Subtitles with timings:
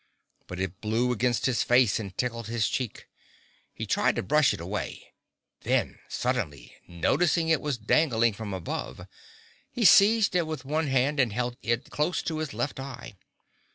[0.47, 3.07] But it blew against his face and tickled his cheek.
[3.71, 5.13] He tried to brush it away.
[5.59, 9.05] Then, suddenly noticing it was dangling from above,
[9.69, 13.13] he seized it in one hand and held it close to his left eye.